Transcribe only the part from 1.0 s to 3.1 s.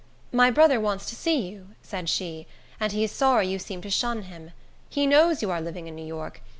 to see you," said she, "and he